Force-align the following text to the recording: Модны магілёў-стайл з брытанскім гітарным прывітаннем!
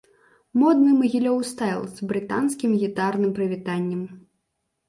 Модны 0.61 0.93
магілёў-стайл 1.01 1.81
з 1.97 2.07
брытанскім 2.13 2.71
гітарным 2.85 3.31
прывітаннем! 3.41 4.01